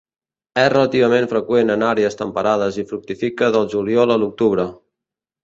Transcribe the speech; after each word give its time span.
És 0.59 0.69
relativament 0.73 1.27
freqüent 1.33 1.69
en 1.73 1.85
àrees 1.89 2.17
temperades 2.21 2.81
i 2.85 2.87
fructifica 2.93 3.51
del 3.59 3.69
juliol 3.75 4.17
a 4.17 4.19
l'octubre. 4.25 4.69